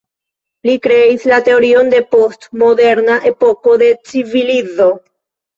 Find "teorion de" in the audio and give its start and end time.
1.49-1.99